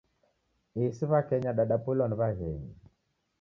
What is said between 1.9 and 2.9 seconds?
ni w'aghenyi.